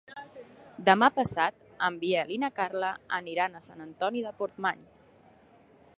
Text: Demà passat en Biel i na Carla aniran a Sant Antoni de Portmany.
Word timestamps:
Demà 0.87 1.09
passat 1.17 1.59
en 1.89 1.99
Biel 2.05 2.33
i 2.37 2.41
na 2.45 2.51
Carla 2.61 2.89
aniran 3.21 3.55
a 3.55 3.63
Sant 3.67 3.87
Antoni 3.89 4.25
de 4.29 4.33
Portmany. 4.41 4.85